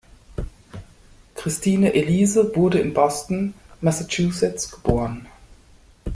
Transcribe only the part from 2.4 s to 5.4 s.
wurde in Boston, Massachusetts geboren.